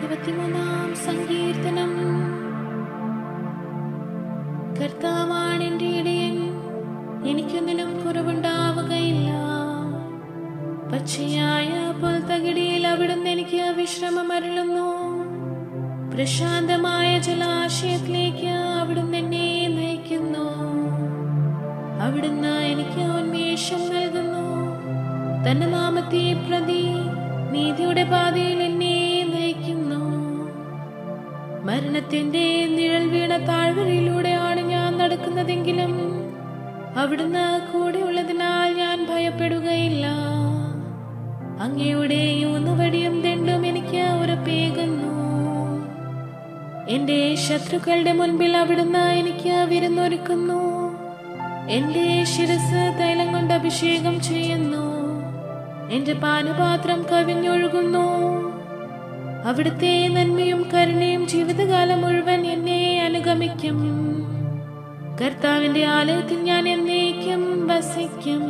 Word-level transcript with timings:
ഇരുപത്തിമൂന്നാം 0.00 0.94
സങ്കീർത്തനം. 0.94 1.90
കർത്താവാണ് 4.80 5.62
എന്റെ 5.64 5.84
ഇടയൻ 5.84 6.36
എനിക്കൊന്നിനും 7.26 8.04
കുറവുണ്ടാവുകയില്ല. 8.04 9.30
പച്ചയായ 10.92 11.70
പുൽത്തകിടിയിൽ 12.02 12.86
അവിടുന്ന് 12.86 13.30
എനിക്ക് 13.30 13.74
വിശ്രമം 13.76 14.32
അരുളുന്നു. 14.32 14.90
പ്രശാന്തമായ 16.14 17.18
ജലാശയത്തിലേക്ക് 17.18 18.48
അവിടുന്ന് 18.48 19.16
എന്നെ 19.16 19.68
നയിക്കുന്നു. 19.68 20.48
അവിടുന്ന് 22.02 22.48
എനിക്ക് 22.48 23.02
ഉന്മേഷം 23.12 23.80
നൽകുന്നു. 23.94 24.40
തന്റെ 25.46 25.66
നാമത്തെ 25.66 26.46
പ്രതി 26.48 26.88
നീതിയുടെ 27.52 28.04
പാതയിൽ 28.04 28.62
മരണത്തിന്റെ 31.70 32.66
നിഴൽ 32.66 33.08
വീണ 33.08 33.36
താഴ്വരയിലൂടെയാണ് 33.36 34.60
ഞാൻ 34.60 34.98
നടക്കുന്നതെങ്കിലും 34.98 35.92
അവിടുന്ന് 36.96 37.72
കൂടെയുള്ളതിനാൽ 37.72 38.74
ഞാൻ 38.74 39.06
ഭയപ്പെടുകയില്ല. 39.10 40.06
അങ്ങയുടെ 41.60 42.14
യൂന്നുവടിയും 42.14 43.22
ദണ്ടും 43.22 43.66
എനിക്ക് 43.66 44.02
ഉറപ്പേകുന്നു. 44.22 45.14
എന്റെ 46.88 47.34
ശത്രുക്കളുടെ 47.34 48.12
മുൻപിൽ 48.12 48.56
അവിടുന്ന് 48.56 49.12
എനിക്ക് 49.12 49.66
വിരുന്നൊരുക്കുന്നു. 49.68 50.62
എന്റെ 51.70 52.24
ശിരസ് 52.24 52.98
തൈലം 53.00 53.32
കൊണ്ട് 53.32 53.54
അഭിഷേകം 53.54 54.20
ചെയ്യുന്നു. 54.20 54.86
എന്റെ 55.90 56.12
പാനപാത്രം 56.12 57.06
കവിഞ്ഞൊഴുകുന്നു. 57.12 58.30
അവിടുത്തെ 59.44 60.08
നന്മയും 60.08 60.70
കരുണയും 60.74 61.28
ജീവിതകാലം 61.28 62.00
മുഴുവൻ 62.00 62.46
എന്നെ 62.46 63.02
അനുഗമിക്കും. 63.02 63.78
കർത്താവിന്റെ 65.22 65.84
ആലയത്തിൽ 65.84 66.38
ഞാൻ 66.38 66.68
എന്നേക്കും 66.68 67.66
വസിക്കും. 67.66 68.42